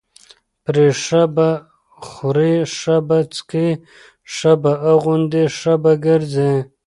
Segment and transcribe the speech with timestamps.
[0.63, 1.49] پرې ښه به
[2.07, 3.69] خوري، ښه به څکي
[4.35, 6.53] ښه به اغوندي، ښه به ګرځي،